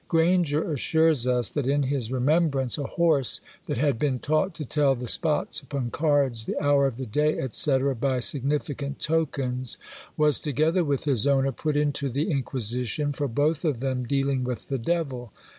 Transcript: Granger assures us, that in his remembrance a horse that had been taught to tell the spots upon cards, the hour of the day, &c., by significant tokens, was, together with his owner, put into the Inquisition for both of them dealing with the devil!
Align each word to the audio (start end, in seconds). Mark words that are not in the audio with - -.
Granger 0.07 0.73
assures 0.73 1.27
us, 1.27 1.51
that 1.51 1.67
in 1.67 1.83
his 1.83 2.11
remembrance 2.11 2.75
a 2.79 2.85
horse 2.87 3.39
that 3.67 3.77
had 3.77 3.99
been 3.99 4.17
taught 4.17 4.55
to 4.55 4.65
tell 4.65 4.95
the 4.95 5.07
spots 5.07 5.61
upon 5.61 5.91
cards, 5.91 6.45
the 6.45 6.59
hour 6.59 6.87
of 6.87 6.97
the 6.97 7.05
day, 7.05 7.37
&c., 7.51 7.77
by 7.99 8.19
significant 8.19 8.99
tokens, 8.99 9.77
was, 10.17 10.39
together 10.39 10.83
with 10.83 11.03
his 11.03 11.27
owner, 11.27 11.51
put 11.51 11.77
into 11.77 12.09
the 12.09 12.31
Inquisition 12.31 13.13
for 13.13 13.27
both 13.27 13.63
of 13.63 13.79
them 13.79 14.03
dealing 14.07 14.43
with 14.43 14.69
the 14.69 14.79
devil! 14.79 15.31